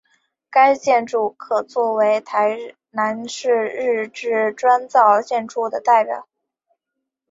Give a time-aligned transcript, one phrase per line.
[0.49, 6.27] 该建筑可做为台南市日治砖造建筑的代表。